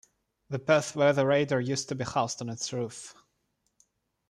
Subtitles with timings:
[0.49, 3.13] The Perth weather radar used to be housed on its roof.